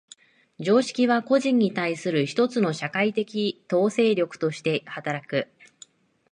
[0.59, 5.47] 常識は個人に対する一つの社会的統制力として働く。